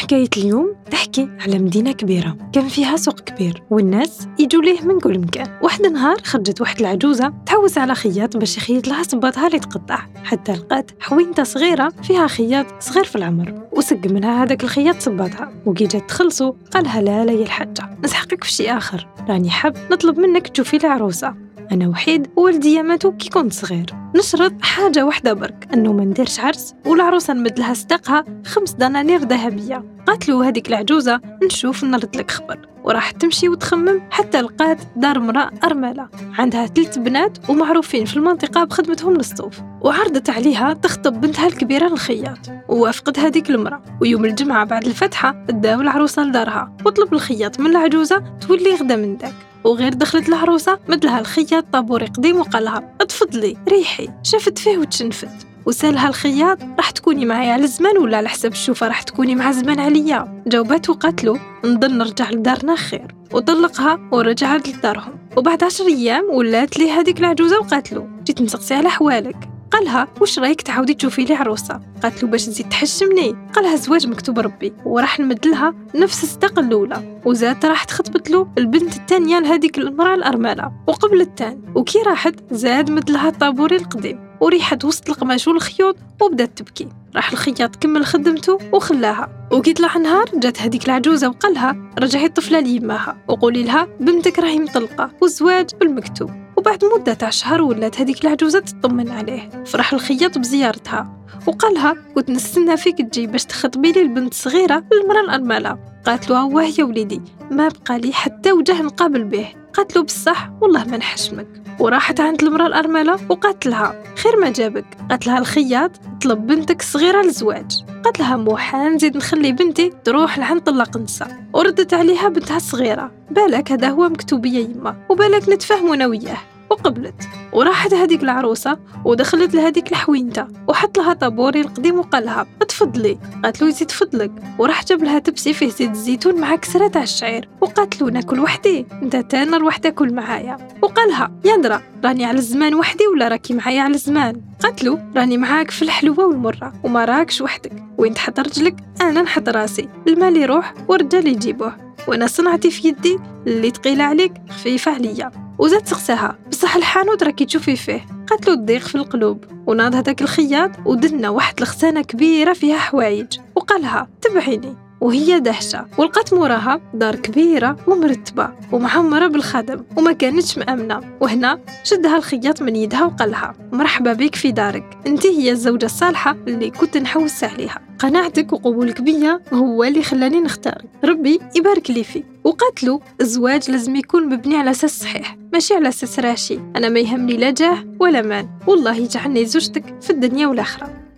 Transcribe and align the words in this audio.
حكاية 0.00 0.28
اليوم 0.36 0.74
تحكي 0.90 1.28
على 1.40 1.58
مدينة 1.58 1.92
كبيرة. 1.92 2.36
كان 2.52 2.68
فيها 2.68 2.96
سوق 2.96 3.20
كبير 3.20 3.62
والناس 3.70 4.28
يجوا 4.38 4.62
ليه 4.62 4.82
من 4.82 5.00
كل 5.00 5.18
مكان. 5.18 5.58
واحد 5.62 5.82
نهار 5.82 6.16
خرجت 6.24 6.60
واحد 6.60 6.80
العجوزة 6.80 7.32
تحوس 7.46 7.78
على 7.78 7.94
خياط 7.94 8.36
باش 8.36 8.56
يخيط 8.56 8.88
لها 8.88 9.02
صباطها 9.02 9.46
اللي 9.46 9.58
تقطع. 9.58 9.98
حتى 10.24 10.52
لقات 10.52 10.90
حوينتة 11.00 11.42
صغيرة 11.42 11.92
فيها 12.02 12.26
خياط 12.26 12.66
صغير 12.80 13.04
في 13.04 13.16
العمر 13.16 13.68
وسق 13.72 14.06
منها 14.06 14.42
هذاك 14.42 14.64
الخياط 14.64 15.00
صباطها. 15.00 15.52
وكي 15.66 15.86
جات 15.86 16.08
تخلصو 16.08 16.54
قالها 16.72 17.02
لا 17.02 17.24
لا 17.24 17.32
يا 17.32 17.42
الحاجة 17.42 17.98
نسحقك 18.04 18.44
في 18.44 18.52
شي 18.52 18.70
آخر. 18.70 19.08
راني 19.28 19.50
حاب 19.50 19.76
نطلب 19.92 20.18
منك 20.18 20.48
تشوفي 20.48 20.78
لي 20.78 20.88
عروسة 20.88 21.34
أنا 21.72 21.88
وحيد 21.88 22.26
ووالدي 22.36 22.82
ماتو 22.82 23.12
كي 23.12 23.28
كنت 23.28 23.52
صغير. 23.52 23.86
نشرط 24.16 24.52
حاجة 24.62 25.06
واحدة 25.06 25.32
برك 25.32 25.68
أنه 25.74 25.92
ما 25.92 26.04
نديرش 26.04 26.40
عرس 26.40 26.74
والعروسة 26.86 27.34
نمد 27.34 27.58
لها 27.58 27.74
صداقها 27.74 28.24
خمس 28.46 28.72
دنانير 28.72 29.20
ذهبية. 29.20 29.84
قالت 30.06 30.28
له 30.28 30.48
هذيك 30.48 30.68
العجوزة 30.68 31.20
نشوف 31.44 31.84
نرد 31.84 32.16
لك 32.16 32.30
خبر. 32.30 32.68
وراح 32.84 33.10
تمشي 33.10 33.48
وتخمم 33.48 34.00
حتى 34.10 34.40
لقات 34.40 34.78
دار 34.96 35.16
امرأة 35.16 35.50
أرملة. 35.64 36.08
عندها 36.38 36.66
ثلاث 36.66 36.98
بنات 36.98 37.50
ومعروفين 37.50 38.04
في 38.04 38.16
المنطقة 38.16 38.64
بخدمتهم 38.64 39.14
للصوف. 39.14 39.60
وعرضت 39.80 40.30
عليها 40.30 40.72
تخطب 40.72 41.20
بنتها 41.20 41.46
الكبيرة 41.46 41.88
للخياط 41.88 42.38
ووافقت 42.68 43.18
هذيك 43.18 43.50
المرأة. 43.50 43.82
ويوم 44.00 44.24
الجمعة 44.24 44.64
بعد 44.64 44.86
الفتحة 44.86 45.46
داو 45.48 45.80
العروسة 45.80 46.24
لدارها. 46.24 46.76
وطلب 46.86 47.14
الخياط 47.14 47.60
من 47.60 47.66
العجوزة 47.66 48.24
تولي 48.40 48.74
غدا 48.74 48.96
من 48.96 49.16
داك 49.16 49.49
وغير 49.64 49.94
دخلت 49.94 50.28
العروسة 50.28 50.78
مدلها 50.88 51.20
الخياط 51.20 51.64
طابوري 51.72 52.06
قديم 52.06 52.36
وقالها 52.36 52.96
اتفضلي 53.00 53.56
ريحي. 53.68 54.08
شافت 54.22 54.58
فيه 54.58 54.78
وتشنفت. 54.78 55.46
وسالها 55.66 56.08
الخياط 56.08 56.58
راح 56.78 56.90
تكوني 56.90 57.24
معايا 57.24 57.52
على 57.52 57.64
الزمان 57.64 57.98
ولا 57.98 58.16
على 58.16 58.28
حساب 58.28 58.52
الشوفة 58.52 58.88
راح 58.88 59.02
تكوني 59.02 59.34
مع 59.34 59.52
زمان 59.52 59.80
عليا؟ 59.80 60.42
جاوبات 60.46 60.90
وقالت 60.90 61.40
نظن 61.64 61.98
نرجع 61.98 62.30
لدارنا 62.30 62.76
خير. 62.76 63.14
وطلقها 63.32 63.98
ورجعت 64.12 64.68
لدارهم. 64.68 65.12
وبعد 65.36 65.64
عشر 65.64 65.86
أيام 65.86 66.24
ولات 66.30 66.78
لي 66.78 66.90
هذيك 66.90 67.20
العجوزة 67.20 67.58
وقالت 67.58 67.92
له 67.92 68.08
جيت 68.24 68.40
نسقسي 68.40 68.74
على 68.74 68.90
حوالك. 68.90 69.49
قالها 69.70 70.08
واش 70.20 70.38
رايك 70.38 70.62
تعاودي 70.62 70.94
تشوفي 70.94 71.24
لي 71.24 71.34
عروسة؟ 71.34 71.80
قالت 72.02 72.22
له 72.22 72.28
باش 72.28 72.46
تزيد 72.46 72.68
تحشمني. 72.68 73.36
قالها 73.54 73.76
زواج 73.76 74.06
مكتوب 74.06 74.38
ربي. 74.38 74.72
وراح 74.84 75.20
نمدلها 75.20 75.74
نفس 75.94 76.22
الصداق 76.22 76.58
الأولى. 76.58 77.20
وزاد 77.24 77.66
راح 77.66 77.84
تخطبت 77.84 78.30
له 78.30 78.48
البنت 78.58 78.96
الثانية 78.96 79.38
لهذيك 79.38 79.78
المراه 79.78 80.14
الأرملة 80.14 80.72
وقبل 80.86 81.20
الثاني. 81.20 81.62
وكي 81.74 81.98
راحت 81.98 82.34
زاد 82.50 82.90
مدلها 82.90 83.28
الطابوري 83.28 83.76
القديم 83.76 84.18
وريحت 84.40 84.84
وسط 84.84 85.08
القماش 85.08 85.48
والخيوط 85.48 85.96
وبدات 86.22 86.58
تبكي. 86.58 86.88
راح 87.16 87.32
الخياط 87.32 87.76
كمل 87.76 88.06
خدمته 88.06 88.58
وخلاها. 88.72 89.48
وكي 89.52 89.72
طلع 89.72 89.96
نهار 89.96 90.24
جات 90.34 90.62
هذيك 90.62 90.86
العجوزة 90.86 91.28
وقالها 91.28 91.76
رجعي 91.98 92.24
الطفلة 92.24 92.60
ليماها. 92.60 93.16
وقولي 93.28 93.62
لها 93.62 93.88
بنتك 94.00 94.38
راهي 94.38 94.58
مطلقة 94.58 95.10
والزواج 95.20 95.70
بالمكتوب 95.80 96.39
وبعد 96.60 96.84
مدة 96.84 97.14
تاع 97.14 97.30
شهر 97.30 97.62
ولات 97.62 98.00
هذيك 98.00 98.24
العجوزة 98.24 98.60
تطمن 98.60 99.10
عليه. 99.10 99.48
فرح 99.66 99.92
الخياط 99.92 100.38
بزيارتها. 100.38 101.26
وقالها 101.46 101.96
كنت 102.14 102.30
نستنى 102.30 102.76
فيك 102.76 102.98
تجي 102.98 103.26
باش 103.26 103.44
تخطبي 103.44 103.92
لي 103.92 104.02
البنت 104.02 104.32
الصغيرة 104.32 104.84
للمرأة 104.92 105.20
الأرملة. 105.20 105.78
قالت 106.06 106.30
له 106.30 106.44
واه 106.44 106.68
يا 106.78 106.84
وليدي 106.84 107.20
ما 107.50 107.68
بقى 107.68 107.98
لي 107.98 108.12
حتى 108.12 108.52
وجه 108.52 108.82
نقابل 108.82 109.24
به. 109.24 109.48
قالت 109.74 109.96
له 109.96 110.02
بصح 110.02 110.50
والله 110.60 110.84
ما 110.84 110.96
نحشمك. 110.96 111.46
وراحت 111.78 112.20
عند 112.20 112.42
المرأة 112.42 112.66
الأرملة 112.66 113.18
وقالت 113.28 113.66
لها 113.66 114.04
خير 114.16 114.36
ما 114.36 114.50
جابك. 114.50 114.86
قالت 115.10 115.26
لها 115.26 115.38
الخياط 115.38 115.90
طلب 116.22 116.46
بنتك 116.46 116.80
الصغيرة 116.80 117.22
للزواج 117.22 117.84
قالت 118.04 118.20
لها 118.20 118.36
موحى 118.36 118.78
نزيد 118.78 119.16
نخلي 119.16 119.52
بنتي 119.52 119.92
تروح 120.04 120.38
لعند 120.38 120.60
طلاق 120.60 120.96
نساء 120.96 121.44
وردت 121.52 121.94
عليها 121.94 122.28
بنتها 122.28 122.56
الصغيرة. 122.56 123.12
بالك 123.30 123.72
هذا 123.72 123.88
هو 123.88 124.08
مكتوب 124.08 124.46
يا 124.46 124.60
يما 124.60 124.96
وبالك 125.08 125.48
نتفاهموا 125.48 125.94
أنا 125.94 126.06
وياه. 126.06 126.38
وقبلت 126.70 127.14
وراحت 127.52 127.94
هذيك 127.94 128.22
العروسة 128.22 128.78
ودخلت 129.04 129.54
لهذيك 129.54 129.90
الحوينتة 129.92 130.46
وحط 130.68 130.98
لها 130.98 131.12
طابوري 131.12 131.60
القديم 131.60 131.98
وقالها 131.98 132.46
تفضلي 132.68 133.18
قالت 133.44 133.62
له 133.62 133.68
يزيد 133.68 133.90
فضلك. 133.90 134.32
وراح 134.58 134.84
جاب 134.84 135.04
لها 135.04 135.18
تبسي 135.18 135.52
فيه 135.52 135.68
زيت 135.68 135.90
الزيتون 135.90 136.40
مع 136.40 136.56
كسرة 136.56 136.88
تاع 136.88 137.02
الشعير 137.02 137.48
وقالت 137.60 138.02
له 138.02 138.10
ناكل 138.10 138.40
وحدي 138.40 138.86
أنت 139.02 139.16
تانا 139.16 139.58
نروح 139.58 139.76
تاكل 139.76 140.14
معايا. 140.14 140.56
وقالها 140.82 141.32
يا 141.44 141.56
درا 141.56 141.82
راني 142.04 142.24
على 142.24 142.38
الزمان 142.38 142.74
وحدي 142.74 143.06
ولا 143.06 143.28
راكي 143.28 143.54
معايا 143.54 143.82
على 143.82 143.94
الزمان؟ 143.94 144.40
قالت 144.62 144.84
له 144.84 145.10
راني 145.16 145.38
معاك 145.38 145.70
في 145.70 145.82
الحلوة 145.82 146.26
والمرة 146.26 146.72
وما 146.84 147.04
راكش 147.04 147.40
وحدك. 147.40 147.72
وين 147.98 148.14
تحط 148.14 148.40
رجلك؟ 148.40 148.76
أنا 149.00 149.22
نحط 149.22 149.48
راسي. 149.48 149.88
المال 150.08 150.36
يروح 150.36 150.74
والرجال 150.88 151.26
يجيبوه. 151.26 151.76
وأنا 152.08 152.26
صنعتي 152.26 152.70
في 152.70 152.88
يدي 152.88 153.18
اللي 153.46 153.70
تقيل 153.70 154.00
عليك 154.00 154.32
خفيفة 154.50 154.92
عليا. 154.92 155.30
وزاد 155.58 155.86
سقساها. 155.86 156.38
بصح 156.70 156.76
الحانوت 156.76 157.22
راكي 157.22 157.44
تشوفي 157.44 157.76
فيه. 157.76 158.06
قالت 158.28 158.46
له 158.46 158.54
الضيق 158.54 158.80
في 158.80 158.94
القلوب. 158.94 159.44
وناض 159.66 159.94
هذاك 159.94 160.22
الخياط 160.22 160.70
ودنا 160.86 161.28
واحد 161.28 161.60
الخزانة 161.60 162.02
كبيرة 162.02 162.52
فيها 162.52 162.78
حوايج. 162.78 163.38
وقالها 163.56 164.08
تبعيني. 164.22 164.89
وهي 165.00 165.40
دهشة 165.40 165.86
ولقات 165.98 166.34
موراها 166.34 166.80
دار 166.94 167.16
كبيرة 167.16 167.76
ومرتبة 167.86 168.50
ومعمرة 168.72 169.26
بالخدم 169.26 169.84
وما 169.96 170.12
كانتش 170.12 170.58
مأمنة. 170.58 171.00
وهنا 171.20 171.58
شدها 171.84 172.16
الخياط 172.16 172.62
من 172.62 172.76
يدها 172.76 173.04
وقالها 173.04 173.54
مرحبا 173.72 174.12
بك 174.12 174.34
في 174.34 174.52
دارك 174.52 174.98
أنت 175.06 175.26
هي 175.26 175.50
الزوجة 175.50 175.86
الصالحة 175.86 176.36
اللي 176.48 176.70
كنت 176.70 176.96
نحوس 176.96 177.44
عليها. 177.44 177.80
قناعتك 177.98 178.52
وقبولك 178.52 179.00
بيا 179.00 179.40
هو 179.52 179.84
اللي 179.84 180.02
خلاني 180.02 180.40
نختارك. 180.40 180.84
ربي 181.04 181.40
يبارك 181.56 181.90
لي 181.90 182.04
فيك. 182.04 182.24
وقاتلو 182.44 183.00
الزواج 183.20 183.70
لازم 183.70 183.96
يكون 183.96 184.26
مبني 184.26 184.56
على 184.56 184.70
أساس 184.70 185.00
صحيح 185.00 185.36
ماشي 185.52 185.74
على 185.74 185.88
أساس 185.88 186.18
راشي. 186.18 186.58
أنا 186.76 186.88
ما 186.88 187.00
يهمني 187.00 187.36
لا 187.36 187.50
جاه 187.50 187.84
ولا 188.00 188.22
مال. 188.22 188.48
والله 188.66 188.96
يجعلني 188.96 189.44
زوجتك 189.44 190.02
في 190.02 190.10
الدنيا 190.10 190.46
والآخرة. 190.46 191.09